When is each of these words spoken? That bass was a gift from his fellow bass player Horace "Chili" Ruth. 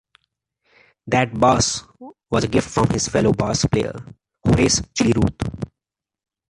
That 1.05 1.39
bass 1.39 1.83
was 2.31 2.43
a 2.43 2.47
gift 2.47 2.71
from 2.71 2.89
his 2.89 3.07
fellow 3.07 3.33
bass 3.33 3.63
player 3.65 3.93
Horace 4.43 4.81
"Chili" 4.97 5.13
Ruth. 5.15 5.63